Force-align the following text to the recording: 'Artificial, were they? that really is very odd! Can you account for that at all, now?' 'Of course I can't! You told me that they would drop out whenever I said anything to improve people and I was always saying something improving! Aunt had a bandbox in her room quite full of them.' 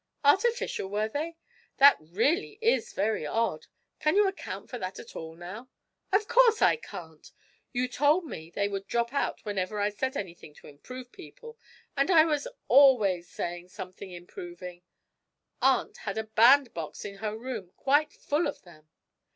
'Artificial, 0.25 0.87
were 0.89 1.07
they? 1.07 1.37
that 1.77 1.95
really 1.99 2.57
is 2.59 2.91
very 2.91 3.23
odd! 3.23 3.67
Can 3.99 4.15
you 4.15 4.27
account 4.27 4.67
for 4.67 4.79
that 4.79 4.97
at 4.97 5.15
all, 5.15 5.35
now?' 5.35 5.69
'Of 6.11 6.27
course 6.27 6.59
I 6.59 6.77
can't! 6.77 7.31
You 7.71 7.87
told 7.87 8.25
me 8.25 8.49
that 8.49 8.55
they 8.59 8.67
would 8.67 8.87
drop 8.87 9.13
out 9.13 9.45
whenever 9.45 9.79
I 9.79 9.89
said 9.89 10.17
anything 10.17 10.55
to 10.55 10.65
improve 10.67 11.11
people 11.11 11.59
and 11.95 12.09
I 12.09 12.25
was 12.25 12.47
always 12.67 13.29
saying 13.29 13.69
something 13.69 14.09
improving! 14.09 14.81
Aunt 15.61 15.97
had 15.97 16.17
a 16.17 16.23
bandbox 16.23 17.05
in 17.05 17.17
her 17.17 17.37
room 17.37 17.71
quite 17.77 18.11
full 18.11 18.47
of 18.47 18.63
them.' 18.63 18.89